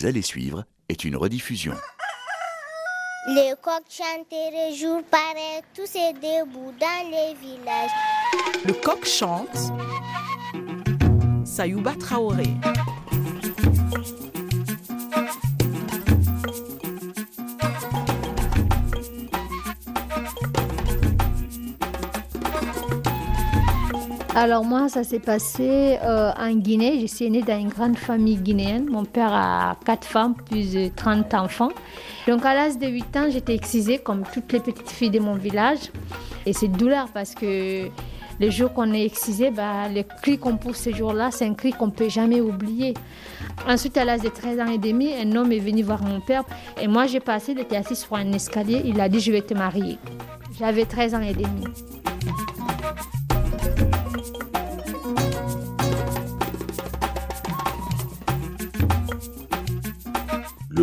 [0.00, 1.74] vous allez suivre est une rediffusion.
[3.34, 7.90] Les coqs chanteraient jour pareil, tous et debout dans les villages.
[8.64, 9.74] Le coq chante.
[11.44, 12.44] Sayouba Traoré.
[24.36, 27.00] Alors moi, ça s'est passé euh, en Guinée.
[27.00, 28.88] Je suis née dans une grande famille guinéenne.
[28.88, 31.70] Mon père a quatre femmes, plus de 30 enfants.
[32.28, 35.34] Donc à l'âge de 8 ans, j'étais excisée comme toutes les petites filles de mon
[35.34, 35.90] village.
[36.46, 37.88] Et c'est douleur parce que
[38.38, 41.72] le jour qu'on est excisé, bah, le cri qu'on pousse ce jour-là, c'est un cri
[41.72, 42.94] qu'on ne peut jamais oublier.
[43.68, 46.44] Ensuite, à l'âge de 13 ans et demi, un homme est venu voir mon père.
[46.80, 48.80] Et moi, j'ai passé, il était assis sur un escalier.
[48.84, 49.98] Il a dit, je vais te marier.
[50.56, 51.64] J'avais 13 ans et demi.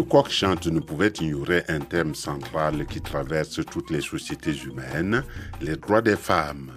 [0.08, 5.24] Coq chante ne pouvait ignorer un thème central qui traverse toutes les sociétés humaines,
[5.62, 6.72] les droits des femmes.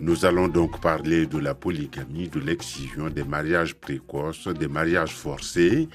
[0.00, 5.88] Nous allons donc parler de la polygamie, de l'excision, des mariages précoces, des mariages forcés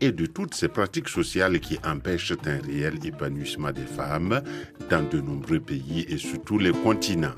[0.00, 4.42] et de toutes ces pratiques sociales qui empêchent un réel épanouissement des femmes
[4.90, 7.34] dans de nombreux pays et sur tous les continents.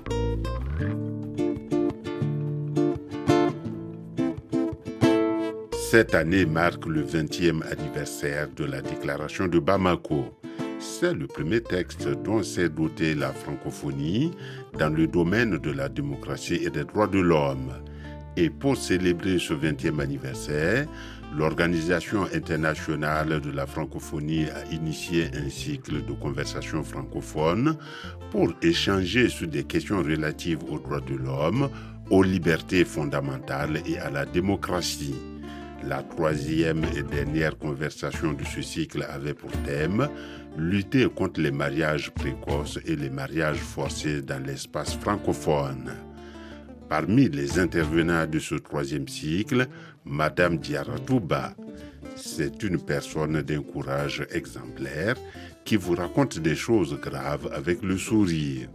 [5.90, 10.38] Cette année marque le 20e anniversaire de la déclaration de Bamako.
[10.78, 14.32] C'est le premier texte dont s'est dotée la francophonie
[14.78, 17.72] dans le domaine de la démocratie et des droits de l'homme.
[18.36, 20.86] Et pour célébrer ce 20e anniversaire,
[21.34, 27.78] l'Organisation internationale de la francophonie a initié un cycle de conversations francophones
[28.30, 31.70] pour échanger sur des questions relatives aux droits de l'homme,
[32.10, 35.14] aux libertés fondamentales et à la démocratie.
[35.84, 40.08] La troisième et dernière conversation de ce cycle avait pour thème
[40.56, 45.92] lutter contre les mariages précoces et les mariages forcés dans l'espace francophone.
[46.88, 49.66] Parmi les intervenants de ce troisième cycle,
[50.04, 51.54] Madame Diaratouba.
[52.16, 55.14] C'est une personne d'un courage exemplaire
[55.64, 58.68] qui vous raconte des choses graves avec le sourire.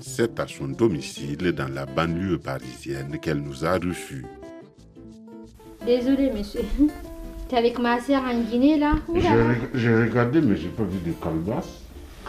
[0.00, 4.24] C'est à son domicile dans la banlieue parisienne qu'elle nous a reçus.
[5.88, 6.60] Désolé, monsieur.
[7.48, 8.92] T'es avec ma soeur en Guinée, là?
[9.72, 11.80] J'ai regardé, mais j'ai pas vu de calebasse.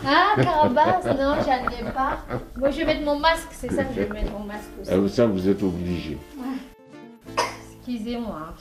[0.02, 2.20] Ah, calebasse Non, j'en ai pas.
[2.58, 4.92] Moi, je vais mettre mon masque, c'est ça que je vais mettre mon masque aussi.
[4.94, 6.18] Ah, ça, vous êtes obligé.
[7.80, 8.54] Excusez-moi.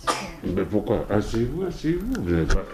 [0.42, 1.06] Mais pourquoi?
[1.08, 2.46] Asseyez-vous, asseyez-vous.
[2.46, 2.64] Pas...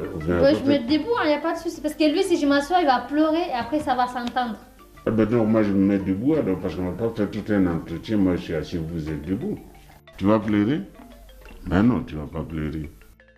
[0.00, 1.82] euh, je me mets debout, il n'y a pas de souci.
[1.82, 4.56] Parce que lui, si je m'assois, il va pleurer et après, ça va s'entendre.
[5.06, 7.44] Ah ben non, moi je me mets debout alors parce qu'on va pas faire tout
[7.50, 8.16] un entretien.
[8.16, 9.58] Moi je suis assis, vous êtes debout.
[10.16, 10.82] Tu vas pleurer?
[11.68, 12.90] Ben non, tu vas pas pleurer.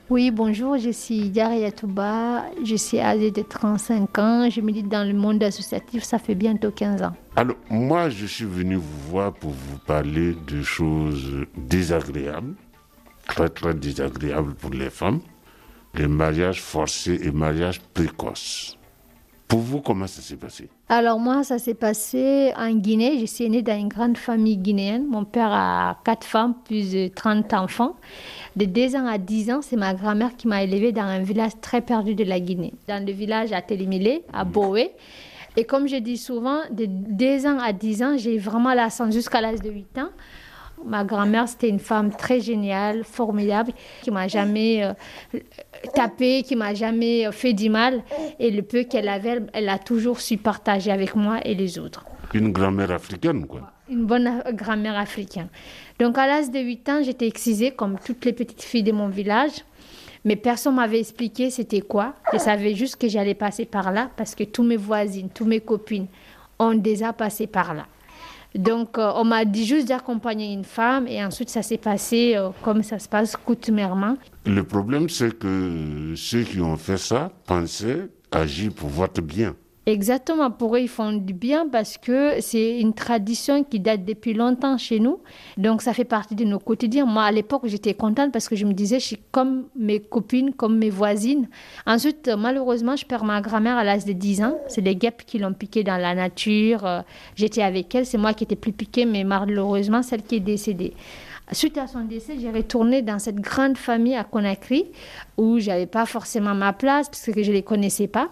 [0.08, 2.44] Oui, bonjour, je suis Diarra Touba.
[2.64, 4.48] Je suis âgée de 35 ans.
[4.48, 7.12] Je milite dans le monde associatif, ça fait bientôt 15 ans.
[7.34, 12.54] Alors moi je suis venu vous voir pour vous parler de choses désagréables,
[13.26, 15.20] très très désagréables pour les femmes,
[15.94, 18.78] les mariages forcés et mariages précoces.
[19.50, 20.68] Pour vous, comment ça s'est passé?
[20.88, 23.18] Alors moi, ça s'est passé en Guinée.
[23.18, 25.08] Je suis née dans une grande famille guinéenne.
[25.08, 27.96] Mon père a quatre femmes, plus de 30 enfants.
[28.54, 31.50] De 2 ans à 10 ans, c'est ma grand-mère qui m'a élevée dans un village
[31.60, 32.72] très perdu de la Guinée.
[32.86, 34.92] Dans le village à Télimilé, à Boé.
[35.56, 39.12] Et comme je dis souvent, de 2 ans à 10 ans, j'ai vraiment la chance
[39.12, 40.10] jusqu'à l'âge de 8 ans.
[40.84, 44.92] Ma grand-mère, c'était une femme très géniale, formidable, qui m'a jamais euh,
[45.94, 48.02] tapé, qui m'a jamais euh, fait du mal.
[48.38, 52.04] Et le peu qu'elle avait, elle, a toujours su partager avec moi et les autres.
[52.32, 53.72] Une grand-mère africaine, quoi.
[53.90, 55.48] Une bonne euh, grand-mère africaine.
[55.98, 59.08] Donc à l'âge de 8 ans, j'étais excisée comme toutes les petites filles de mon
[59.08, 59.64] village.
[60.24, 62.14] Mais personne m'avait expliqué c'était quoi.
[62.32, 65.60] Je savais juste que j'allais passer par là parce que tous mes voisines, tous mes
[65.60, 66.06] copines
[66.58, 67.86] ont déjà passé par là.
[68.54, 72.50] Donc euh, on m'a dit juste d'accompagner une femme et ensuite ça s'est passé euh,
[72.62, 74.16] comme ça se passe coutumièrement.
[74.46, 79.54] Le problème, c'est que ceux qui ont fait ça pensaient agir pour votre bien.
[79.90, 84.34] Exactement, pour eux, ils font du bien parce que c'est une tradition qui date depuis
[84.34, 85.18] longtemps chez nous.
[85.56, 87.06] Donc, ça fait partie de nos quotidiens.
[87.06, 90.52] Moi, à l'époque, j'étais contente parce que je me disais, je suis comme mes copines,
[90.52, 91.48] comme mes voisines.
[91.88, 94.58] Ensuite, malheureusement, je perds ma grand-mère à l'âge de 10 ans.
[94.68, 96.86] C'est les guêpes qui l'ont piquée dans la nature.
[96.86, 97.00] Euh,
[97.34, 98.06] J'étais avec elle.
[98.06, 100.94] C'est moi qui étais plus piquée, mais malheureusement, celle qui est décédée.
[101.52, 104.86] Suite à son décès, j'ai retourné dans cette grande famille à Conakry
[105.36, 108.28] où j'avais pas forcément ma place parce que je les connaissais pas.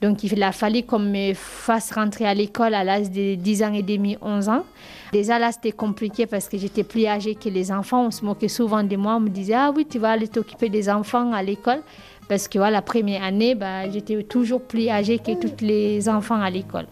[0.00, 3.74] Donc il a fallu qu'on me fasse rentrer à l'école à l'âge de 10 ans
[3.74, 4.64] et demi, 11 ans.
[5.12, 8.06] Déjà là, c'était compliqué parce que j'étais plus âgée que les enfants.
[8.06, 9.16] On se moquait souvent de moi.
[9.16, 11.82] On me disait, ah oui, tu vas aller t'occuper des enfants à l'école.
[12.26, 16.40] Parce que voilà, la première année, bah, j'étais toujours plus âgée que tous les enfants
[16.40, 16.86] à l'école.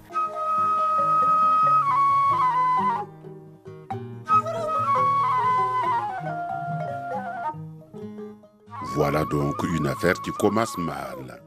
[9.30, 11.42] Donc une affaire qui commence mal.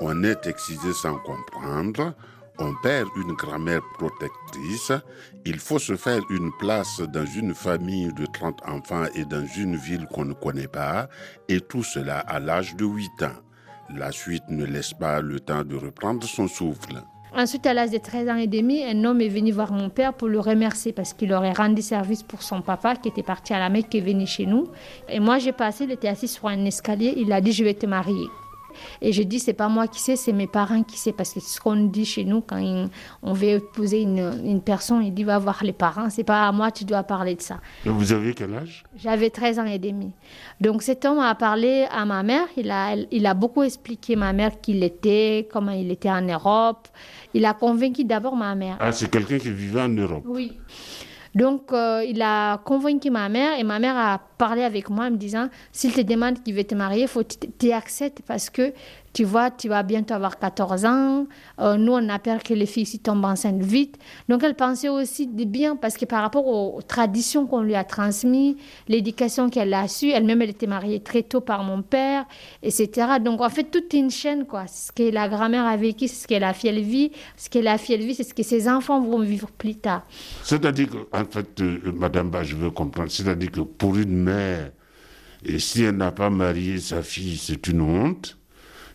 [0.00, 2.14] On est excisé sans comprendre,
[2.58, 4.92] on perd une grand-mère protectrice,
[5.44, 9.76] il faut se faire une place dans une famille de 30 enfants et dans une
[9.76, 11.08] ville qu'on ne connaît pas,
[11.48, 13.42] et tout cela à l'âge de 8 ans.
[13.94, 17.02] La suite ne laisse pas le temps de reprendre son souffle.
[17.38, 20.14] Ensuite, à l'âge de 13 ans et demi, un homme est venu voir mon père
[20.14, 23.58] pour le remercier parce qu'il aurait rendu service pour son papa qui était parti à
[23.58, 24.68] la Mecque, qui est venu chez nous.
[25.06, 27.74] Et moi, j'ai passé, il était assis sur un escalier, il a dit, je vais
[27.74, 28.24] te marier.
[29.02, 31.40] Et je dis, c'est pas moi qui sais, c'est mes parents qui sais, parce que
[31.40, 32.88] ce qu'on dit chez nous quand
[33.22, 36.52] on veut épouser une, une, personne, il dit, va voir les parents, c'est pas à
[36.52, 37.60] moi, tu dois parler de ça.
[37.84, 38.84] Et vous avez quel âge?
[38.96, 40.12] J'avais 13 ans et demi.
[40.60, 44.32] Donc cet homme a parlé à ma mère, il a, il a beaucoup expliqué ma
[44.32, 46.88] mère qui il était, comment il était en Europe.
[47.34, 48.76] Il a convaincu d'abord ma mère.
[48.80, 50.52] Ah, c'est quelqu'un qui vivait en Europe Oui.
[51.34, 55.10] Donc, euh, il a convaincu ma mère et ma mère a parlé avec moi en
[55.10, 58.50] me disant s'il te demande qu'il veut te marier, il faut que tu acceptes parce
[58.50, 58.72] que
[59.16, 61.26] tu vois, tu vas bientôt avoir 14 ans.
[61.58, 63.96] Euh, nous, on a peur que les filles s'y tombent enceintes vite.
[64.28, 67.82] Donc, elle pensait aussi de bien parce que par rapport aux, traditions qu'on lui a
[67.82, 68.56] transmises,
[68.88, 72.26] l'éducation qu'elle a su, elle-même, elle était mariée très tôt par mon père,
[72.62, 73.06] etc.
[73.18, 74.66] Donc, en fait, toute une chaîne, quoi.
[74.66, 77.10] Ce que la grand-mère a vécu, c'est ce que la fille, elle vit.
[77.38, 80.02] Ce que la fille, elle vit, c'est ce que ses enfants vont vivre plus tard.
[80.42, 84.72] C'est-à-dire que, en fait, euh, Madame Ba, je veux comprendre, c'est-à-dire que pour une mère,
[85.44, 88.36] et si elle n'a pas marié sa fille, c'est une honte.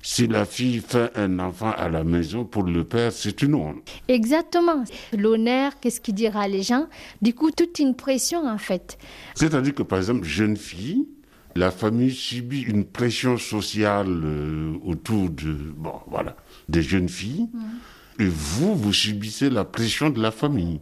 [0.03, 3.87] Si la fille fait un enfant à la maison, pour le père, c'est une honte.
[4.07, 4.83] Exactement.
[5.15, 6.87] L'honneur, qu'est-ce qu'il dira les gens?
[7.21, 8.97] Du coup, toute une pression, en fait.
[9.35, 11.07] C'est-à-dire que, par exemple, jeune fille,
[11.55, 16.35] la famille subit une pression sociale euh, autour de, bon, voilà,
[16.67, 17.47] des jeunes filles.
[17.53, 18.23] Mm.
[18.23, 20.79] Et vous, vous subissez la pression de la famille.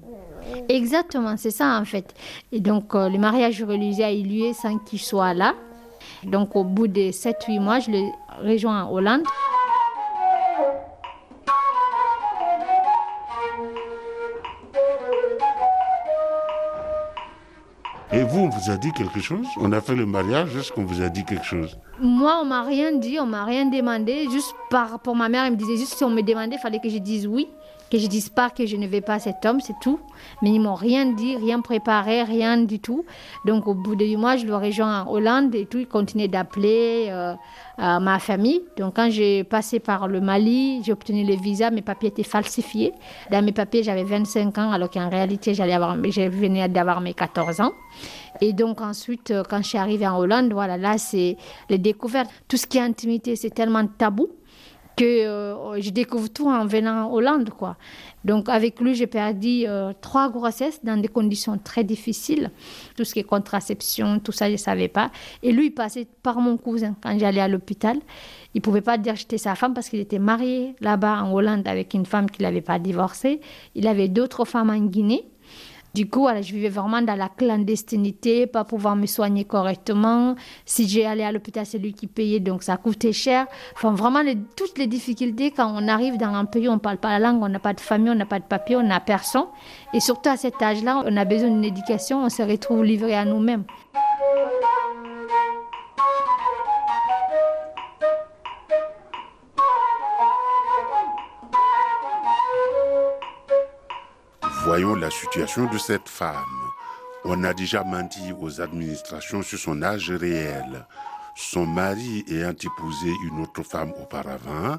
[0.68, 2.14] Exactement, c'est ça en fait.
[2.52, 5.56] Et donc, euh, le mariage religieux a eu lieu sans qu'il soit là.
[6.24, 8.12] Donc au bout de 7-8 mois, je l'ai
[8.44, 9.24] rejoint en Hollande.
[18.12, 19.46] Et vous, on vous a dit quelque chose?
[19.58, 21.78] On a fait le mariage, est-ce qu'on vous a dit quelque chose?
[22.02, 24.28] Moi, on m'a rien dit, on m'a rien demandé.
[24.32, 26.60] Juste par rapport à ma mère, elle me disait juste si on me demandait, il
[26.60, 27.48] fallait que je dise oui
[27.90, 30.00] que je dise pas que je ne vais pas cet homme, c'est tout.
[30.42, 33.06] Mais ils m'ont rien dit, rien préparé, rien du tout.
[33.46, 35.80] Donc au bout de huit mois, je le rejoins en Hollande et tout.
[35.80, 37.34] Ils continuaient d'appeler euh,
[37.78, 38.62] ma famille.
[38.78, 42.94] Donc quand j'ai passé par le Mali, j'ai obtenu le visa, mes papiers étaient falsifiés.
[43.32, 47.14] Dans mes papiers, j'avais 25 ans, alors qu'en réalité, j'allais avoir, je venais d'avoir mes
[47.14, 47.72] 14 ans.
[48.42, 51.38] Et donc ensuite, euh, quand je suis arrivée en Hollande, voilà, là, c'est
[51.70, 52.30] les découvertes.
[52.48, 54.30] Tout ce qui est intimité, c'est tellement tabou
[55.00, 57.78] que euh, je découvre tout en venant en Hollande, quoi.
[58.26, 62.52] Donc avec lui, j'ai perdu euh, trois grossesses dans des conditions très difficiles.
[62.98, 65.10] Tout ce qui est contraception, tout ça, je ne savais pas.
[65.42, 67.98] Et lui, il passait par mon cousin quand j'allais à l'hôpital.
[68.54, 71.66] Il ne pouvait pas dire j'étais sa femme parce qu'il était marié là-bas en Hollande
[71.66, 73.40] avec une femme qu'il n'avait pas divorcée.
[73.76, 75.24] Il avait d'autres femmes en Guinée.
[75.96, 80.36] Du coup, je vivais vraiment dans la clandestinité, pas pouvoir me soigner correctement.
[80.66, 83.48] Si j'ai allé à l'hôpital, c'est lui qui payait, donc ça coûtait cher.
[83.74, 84.22] Enfin, vraiment,
[84.56, 87.42] toutes les difficultés quand on arrive dans un pays, on ne parle pas la langue,
[87.42, 89.48] on n'a pas de famille, on n'a pas de papier, on n'a personne.
[89.94, 93.26] Et surtout à cet âge-là, on a besoin d'une éducation, on se retrouve livré à
[93.26, 93.64] nous-mêmes.
[105.20, 106.72] Situation de cette femme.
[107.26, 110.86] On a déjà menti aux administrations sur son âge réel.
[111.36, 114.78] Son mari ayant épousé une autre femme auparavant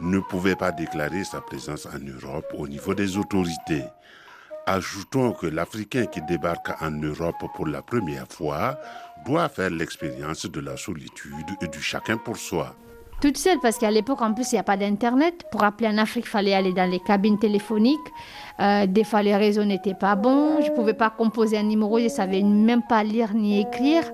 [0.00, 3.84] ne pouvait pas déclarer sa présence en Europe au niveau des autorités.
[4.66, 8.78] Ajoutons que l'Africain qui débarque en Europe pour la première fois
[9.26, 12.76] doit faire l'expérience de la solitude et du chacun pour soi
[13.20, 15.44] toute seule parce qu'à l'époque, en plus, il n'y a pas d'Internet.
[15.50, 17.98] Pour appeler en Afrique, il fallait aller dans les cabines téléphoniques.
[18.60, 20.60] Euh, des fois, les réseaux n'étaient pas bons.
[20.62, 21.98] Je ne pouvais pas composer un numéro.
[21.98, 24.04] Je ne savais même pas lire ni écrire,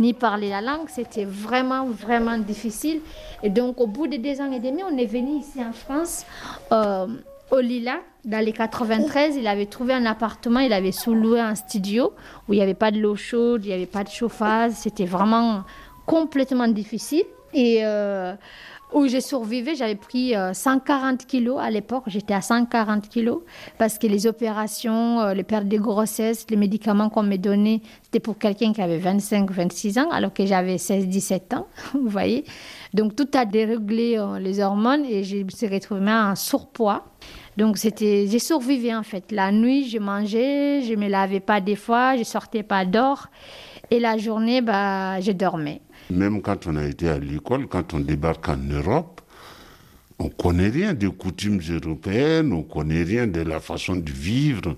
[0.00, 0.88] ni parler la langue.
[0.88, 3.00] C'était vraiment, vraiment difficile.
[3.42, 6.24] Et donc, au bout de deux ans et demi, on est venu ici en France.
[6.72, 7.06] Euh,
[7.50, 12.12] au Lila, dans les 93, il avait trouvé un appartement, il avait sous-loué un studio
[12.48, 15.04] où il n'y avait pas de l'eau chaude, il n'y avait pas de chauffage, c'était
[15.04, 15.62] vraiment
[16.06, 17.24] complètement difficile.
[17.56, 18.34] Et euh,
[18.92, 23.40] où j'ai survécu, j'avais pris 140 euh, kilos à l'époque, j'étais à 140 kilos,
[23.78, 28.20] parce que les opérations, euh, les pertes de grossesse, les médicaments qu'on me donnait, c'était
[28.20, 32.44] pour quelqu'un qui avait 25, 26 ans, alors que j'avais 16, 17 ans, vous voyez.
[32.92, 37.06] Donc tout a déréglé les hormones et je me suis retrouvée en surpoids.
[37.56, 39.32] Donc c'était, j'ai survécu en fait.
[39.32, 43.28] La nuit, je mangeais, je me lavais pas des fois, je sortais pas d'or.
[43.90, 45.80] Et la journée, bah, je dormais.
[46.10, 49.20] Même quand on a été à l'école, quand on débarque en Europe,
[50.18, 54.76] on connaît rien des coutumes européennes, on connaît rien de la façon de vivre.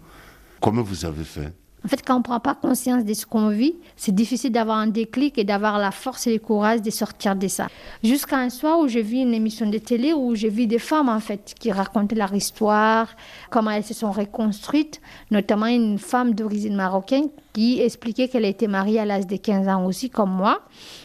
[0.61, 1.53] Comment vous avez fait?
[1.85, 4.79] En fait, quand on ne prend pas conscience de ce qu'on vit, c'est difficile d'avoir
[4.79, 7.69] un déclic et d'avoir la force et le courage de sortir de ça.
[8.03, 11.09] Jusqu'à un soir où je vis une émission de télé où je vis des femmes,
[11.09, 13.09] en fait, qui racontaient leur histoire,
[13.51, 19.01] comment elles se sont reconstruites, notamment une femme d'origine marocaine qui expliquait qu'elle était mariée
[19.01, 20.63] à l'âge de 15 ans aussi, comme moi,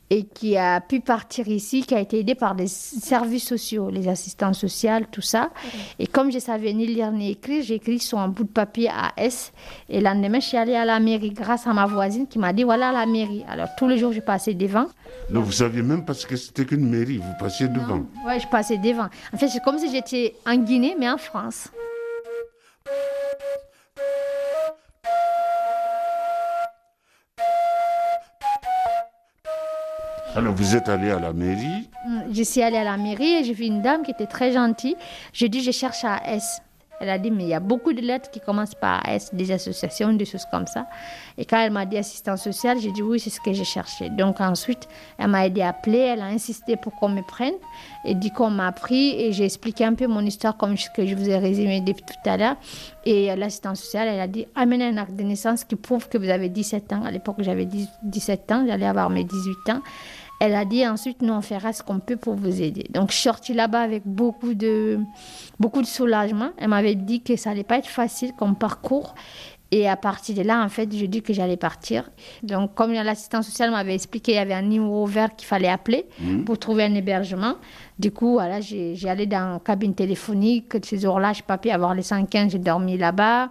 [0.09, 4.07] et qui a pu partir ici, qui a été aidée par des services sociaux, les
[4.07, 5.49] assistants sociaux, tout ça.
[5.97, 8.89] Et comme je savais ni lire ni écrire, j'ai écrit sur un bout de papier
[8.89, 9.51] à S.
[9.89, 12.53] Et le lendemain, je suis allée à la mairie grâce à ma voisine qui m'a
[12.53, 13.43] dit voilà la mairie.
[13.49, 14.87] Alors tous les jours, je passais devant.
[15.29, 18.77] Donc vous saviez même parce que c'était qu'une mairie, vous passiez devant Oui, je passais
[18.77, 19.09] devant.
[19.33, 21.69] En fait, c'est comme si j'étais en Guinée, mais en France.
[30.35, 33.43] Alors vous êtes allé à la mairie mm, Je suis allée à la mairie et
[33.43, 34.95] j'ai vu une dame qui était très gentille.
[35.33, 36.61] Je dis je cherche à S.
[37.03, 39.51] Elle a dit, mais il y a beaucoup de lettres qui commencent par S, des
[39.51, 40.87] associations, des choses comme ça.
[41.37, 44.09] Et quand elle m'a dit assistance sociale, j'ai dit oui, c'est ce que j'ai cherché.
[44.09, 47.55] Donc ensuite, elle m'a aidé à appeler, elle a insisté pour qu'on me prenne.
[48.05, 51.05] Et dit qu'on m'a pris et j'ai expliqué un peu mon histoire comme ce que
[51.05, 52.55] je vous ai résumé depuis tout à l'heure.
[53.03, 56.29] Et l'assistance sociale, elle a dit amenez un acte de naissance qui prouve que vous
[56.29, 57.03] avez 17 ans.
[57.03, 57.67] À l'époque, j'avais
[58.03, 59.81] 17 ans, j'allais avoir mes 18 ans.
[60.45, 62.85] Elle a dit ensuite, nous, on fera ce qu'on peut pour vous aider.
[62.89, 64.99] Donc, je suis sortie là-bas avec beaucoup de,
[65.57, 66.49] beaucoup de soulagement.
[66.57, 69.15] Elle m'avait dit que ça n'allait pas être facile comme parcours.
[69.71, 72.11] Et à partir de là, en fait, je dis que j'allais partir.
[72.43, 76.07] Donc, comme l'assistance sociale m'avait expliqué, il y avait un numéro vert qu'il fallait appeler
[76.19, 76.43] mmh.
[76.43, 77.55] pour trouver un hébergement.
[77.97, 80.73] Du coup, voilà, j'ai allé dans une cabine téléphonique.
[80.83, 83.49] Ces jours-là, je n'ai pas pu avoir les 115, j'ai dormi là-bas.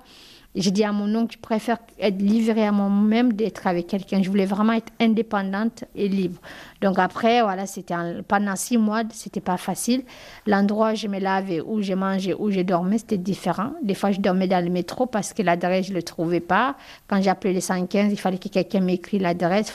[0.54, 4.22] J'ai dit à mon oncle, je préfère être livrée à moi-même d'être avec quelqu'un.
[4.22, 6.38] Je voulais vraiment être indépendante et libre.
[6.82, 7.94] Donc après, voilà, c'était
[8.28, 10.02] pendant six mois, c'était pas facile.
[10.46, 13.72] L'endroit où je me lavais, où je mangeais, où je dormais, c'était différent.
[13.82, 16.76] Des fois, je dormais dans le métro parce que l'adresse, je ne le trouvais pas.
[17.08, 19.72] Quand j'appelais les 115, il fallait que quelqu'un m'écrit l'adresse.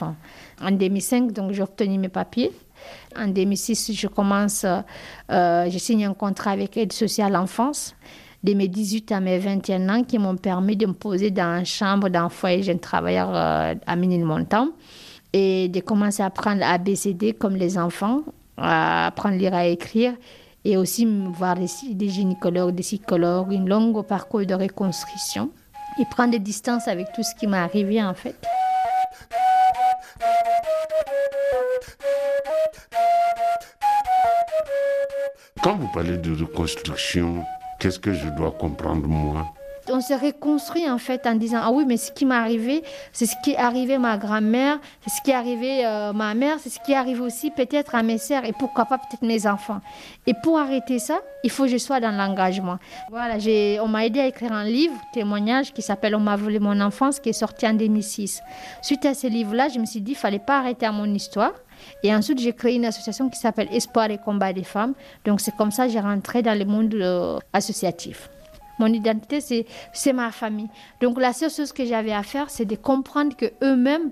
[0.61, 2.51] En 2005, donc j'ai obtenu mes papiers.
[3.17, 7.95] En 2006, je commence, euh, je signe un contrat avec Aide sociale enfance
[8.43, 11.65] de mes 18 à mes 21 ans qui m'ont permis de me poser dans une
[11.65, 14.69] chambre d'un foyer jeune travailleur euh, à Ménilmontant
[15.33, 18.21] et de commencer à apprendre ABCD comme les enfants,
[18.57, 20.13] à apprendre à lire à écrire
[20.63, 25.49] et aussi voir des, gynécologues, des psychologues, une longue parcours de reconstruction
[25.99, 28.35] et prendre des distances avec tout ce qui m'est arrivé en fait.
[35.63, 37.43] Quand vous parlez de reconstruction,
[37.79, 39.45] Qu'est-ce que je dois comprendre moi?
[39.89, 43.25] On se reconstruit en fait en disant ah oui mais ce qui m'est arrivé c'est
[43.25, 46.33] ce qui est arrivé à ma grand-mère c'est ce qui est arrivé à euh, ma
[46.33, 49.21] mère c'est ce qui est arrivé aussi peut-être à mes sœurs et pourquoi pas peut-être
[49.21, 49.79] mes enfants.
[50.25, 52.79] Et pour arrêter ça il faut que je sois dans l'engagement.
[53.11, 56.59] Voilà j'ai on m'a aidé à écrire un livre témoignage qui s'appelle on m'a volé
[56.59, 58.41] mon enfance qui est sorti en 2006
[58.81, 61.13] suite à ce livre là je me suis dit il fallait pas arrêter à mon
[61.13, 61.53] histoire
[62.03, 64.93] et ensuite, j'ai créé une association qui s'appelle Espoir et Combat des femmes.
[65.25, 68.29] Donc, c'est comme ça que j'ai rentré dans le monde euh, associatif.
[68.79, 69.39] Mon identité,
[69.93, 70.69] c'est ma famille.
[71.01, 74.11] Donc, la seule chose que j'avais à faire, c'est de comprendre que eux-mêmes,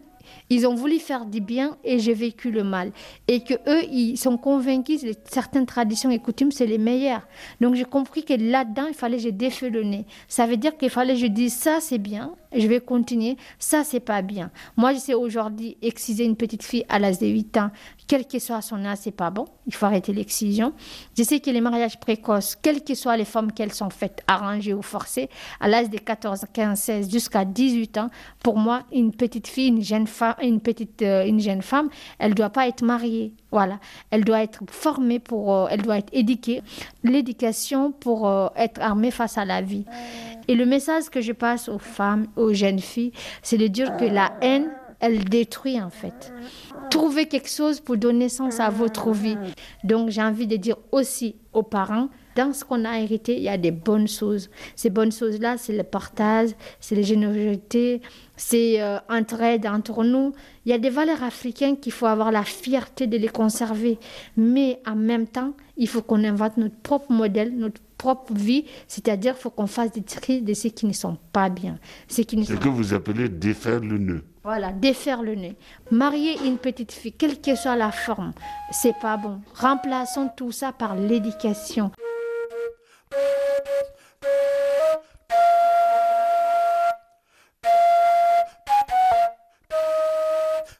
[0.49, 2.91] ils ont voulu faire du bien et j'ai vécu le mal.
[3.27, 7.27] Et que eux, ils sont convaincus que certaines traditions et coutumes, c'est les meilleures.
[7.61, 10.05] Donc j'ai compris que là-dedans, il fallait que je défais le nez.
[10.27, 13.83] Ça veut dire qu'il fallait que je dise ça, c'est bien, je vais continuer, ça,
[13.83, 14.51] c'est pas bien.
[14.77, 17.71] Moi, je sais aujourd'hui exciser une petite fille à l'âge de 8 ans,
[18.07, 19.45] quel que soit son âge, c'est pas bon.
[19.67, 20.73] Il faut arrêter l'excision.
[21.17, 24.73] Je sais que les mariages précoces, quelles que soient les femmes qu'elles sont faites, arrangées
[24.73, 28.09] ou forcées, à l'âge de 14, 15, 16, jusqu'à 18 ans,
[28.43, 32.35] pour moi, une petite fille, une jeune femme, une petite, euh, une jeune femme, elle
[32.35, 33.33] doit pas être mariée.
[33.51, 33.79] Voilà.
[34.11, 36.61] Elle doit être formée pour, euh, elle doit être éduquée.
[37.03, 39.85] L'éducation pour euh, être armée face à la vie.
[40.47, 44.05] Et le message que je passe aux femmes, aux jeunes filles, c'est de dire que
[44.05, 44.69] la haine,
[45.05, 46.33] elle détruit en fait.
[46.89, 49.37] Trouvez quelque chose pour donner sens à votre vie.
[49.83, 53.49] Donc j'ai envie de dire aussi aux parents, dans ce qu'on a hérité, il y
[53.49, 54.49] a des bonnes choses.
[54.75, 56.49] Ces bonnes choses-là, c'est le partage,
[56.81, 58.01] c'est la générosité,
[58.35, 60.33] c'est euh, entraide entre nous.
[60.65, 63.97] Il y a des valeurs africaines qu'il faut avoir la fierté de les conserver.
[64.35, 69.33] Mais en même temps, il faut qu'on invente notre propre modèle, notre propre vie, c'est-à-dire
[69.33, 71.79] qu'il faut qu'on fasse des tri de ce qui ne sont pas bien.
[72.09, 74.23] Qui ce que vous appelez défaire le nœud.
[74.45, 75.55] Voilà, défaire le nez.
[75.89, 78.31] Marier une petite fille, quelle que soit la forme,
[78.69, 79.41] c'est pas bon.
[79.55, 81.89] Remplaçons tout ça par l'éducation.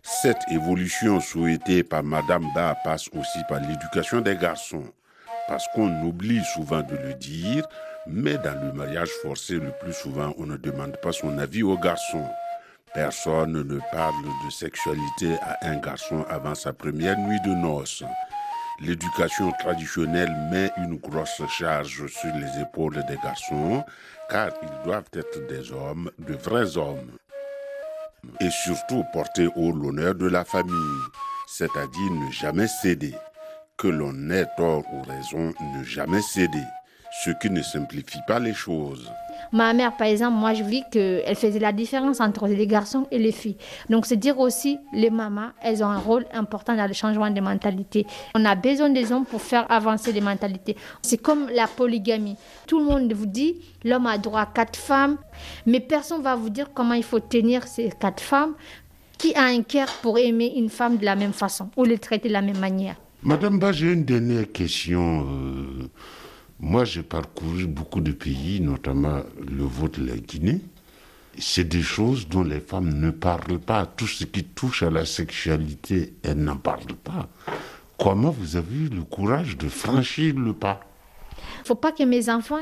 [0.04, 4.84] Cette évolution souhaitée par Madame Ba passe aussi par l'éducation des garçons.
[5.48, 7.68] Parce qu'on oublie souvent de le dire,
[8.06, 11.80] mais dans le mariage forcé, le plus souvent, on ne demande pas son avis aux
[11.80, 12.28] garçons.
[12.96, 18.06] Personne ne parle de sexualité à un garçon avant sa première nuit de noces.
[18.80, 23.84] L'éducation traditionnelle met une grosse charge sur les épaules des garçons,
[24.30, 27.12] car ils doivent être des hommes, de vrais hommes.
[28.40, 31.02] Et surtout porter haut l'honneur de la famille,
[31.48, 33.14] c'est-à-dire ne jamais céder.
[33.78, 36.64] Que l'on ait tort ou raison, ne jamais céder,
[37.24, 39.10] ce qui ne simplifie pas les choses.
[39.52, 43.18] Ma mère, par exemple, moi, je vis qu'elle faisait la différence entre les garçons et
[43.18, 43.58] les filles.
[43.90, 47.42] Donc, c'est dire aussi, les mamans, elles ont un rôle important dans le changement des
[47.42, 48.06] mentalités.
[48.34, 50.76] On a besoin des hommes pour faire avancer les mentalités.
[51.02, 52.36] C'est comme la polygamie.
[52.68, 55.18] Tout le monde vous dit, l'homme a droit à quatre femmes,
[55.66, 58.54] mais personne ne va vous dire comment il faut tenir ces quatre femmes.
[59.18, 62.28] Qui a un cœur pour aimer une femme de la même façon ou les traiter
[62.28, 62.96] de la même manière?
[63.24, 65.22] Madame Ba, j'ai une dernière question.
[65.22, 65.90] Euh,
[66.60, 70.62] moi, j'ai parcouru beaucoup de pays, notamment le vôtre, la Guinée.
[71.38, 73.86] C'est des choses dont les femmes ne parlent pas.
[73.86, 77.28] Tout ce qui touche à la sexualité, elles n'en parlent pas.
[78.00, 80.80] Comment vous avez eu le courage de franchir le pas?
[81.66, 82.62] Faut pas que mes enfants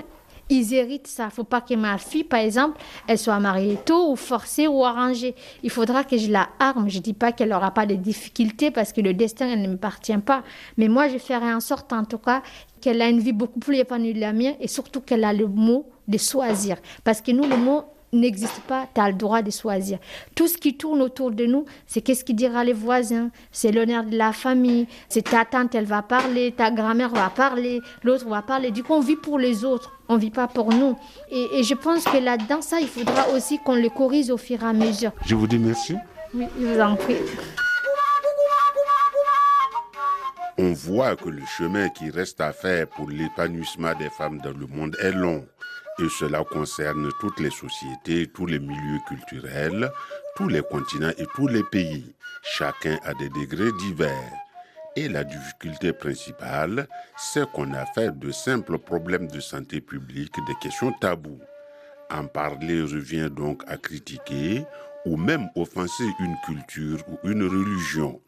[0.53, 1.23] ils héritent ça.
[1.23, 4.67] Il ne faut pas que ma fille, par exemple, elle soit mariée tôt ou forcée
[4.67, 5.35] ou arrangée.
[5.63, 6.89] Il faudra que je la arme.
[6.89, 9.67] Je ne dis pas qu'elle n'aura pas de difficultés parce que le destin elle ne
[9.69, 10.43] m'appartient pas.
[10.77, 12.41] Mais moi, je ferai en sorte, en tout cas,
[12.81, 15.47] qu'elle a une vie beaucoup plus épanouie que la mienne et surtout qu'elle a le
[15.47, 16.77] mot de choisir.
[17.03, 19.99] Parce que nous, le mot n'existe pas, tu as le droit de choisir.
[20.35, 24.03] Tout ce qui tourne autour de nous, c'est qu'est-ce qui dira les voisins, c'est l'honneur
[24.03, 28.41] de la famille, c'est ta tante, elle va parler, ta grand-mère va parler, l'autre va
[28.41, 28.71] parler.
[28.71, 30.97] Du coup, on vit pour les autres, on vit pas pour nous.
[31.31, 34.65] Et, je pense que là-dedans, ça, il faudra aussi qu'on le corrige au fur et
[34.65, 35.11] à mesure.
[35.25, 35.95] Je vous dis merci.
[36.33, 37.15] Oui, je vous en prie.
[40.59, 44.67] On voit que le chemin qui reste à faire pour l'épanouissement des femmes dans le
[44.67, 45.45] monde est long.
[45.99, 49.91] Et cela concerne toutes les sociétés, tous les milieux culturels,
[50.35, 52.15] tous les continents et tous les pays.
[52.41, 54.33] Chacun a des degrés divers.
[54.95, 60.55] Et la difficulté principale, c'est qu'on a fait de simples problèmes de santé publique des
[60.61, 61.41] questions taboues.
[62.11, 64.65] En parler revient donc à critiquer
[65.05, 68.21] ou même offenser une culture ou une religion.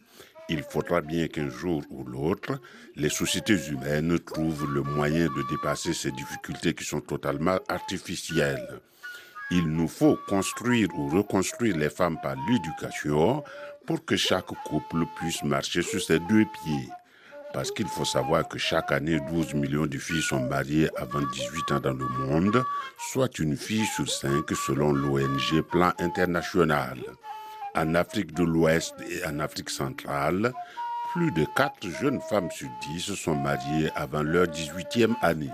[0.47, 2.59] Il faudra bien qu'un jour ou l'autre,
[2.95, 8.79] les sociétés humaines trouvent le moyen de dépasser ces difficultés qui sont totalement artificielles.
[9.49, 13.43] Il nous faut construire ou reconstruire les femmes par l'éducation
[13.87, 16.89] pour que chaque couple puisse marcher sur ses deux pieds.
[17.53, 21.71] Parce qu'il faut savoir que chaque année, 12 millions de filles sont mariées avant 18
[21.71, 22.63] ans dans le monde,
[23.11, 26.97] soit une fille sur cinq selon l'ONG Plan International.
[27.75, 30.53] En Afrique de l'Ouest et en Afrique centrale,
[31.13, 35.51] plus de 4 jeunes femmes sur 10 sont mariées avant leur 18e année.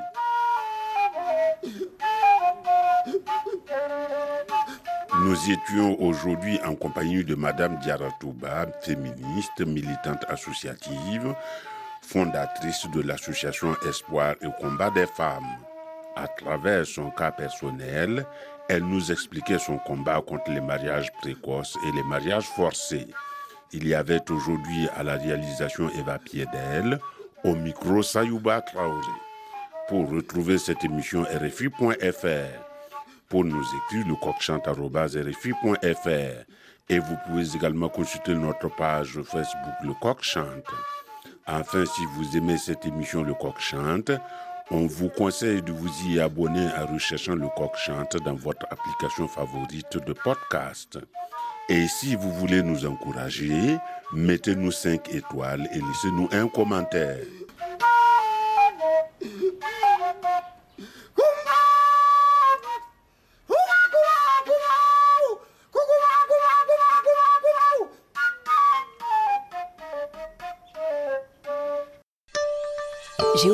[5.23, 7.79] Nous étions aujourd'hui en compagnie de Madame
[8.19, 11.35] Touba, féministe, militante associative,
[12.01, 15.57] fondatrice de l'association Espoir et Combat des femmes.
[16.15, 18.25] À travers son cas personnel,
[18.71, 23.05] elle nous expliquait son combat contre les mariages précoces et les mariages forcés.
[23.73, 26.97] Il y avait aujourd'hui à la réalisation Eva Piedel,
[27.43, 29.11] au micro Sayouba Traoré.
[29.89, 32.61] Pour retrouver cette émission RFI.fr,
[33.27, 36.45] pour nous écrire le coqchante.rfi.fr
[36.89, 40.71] et vous pouvez également consulter notre page Facebook Le Coq Chante.
[41.45, 44.11] Enfin, si vous aimez cette émission Le Coq Chante,
[44.71, 49.27] on vous conseille de vous y abonner en recherchant le coq chante dans votre application
[49.27, 50.97] favorite de podcast.
[51.69, 53.77] Et si vous voulez nous encourager,
[54.13, 57.19] mettez-nous 5 étoiles et laissez-nous un commentaire.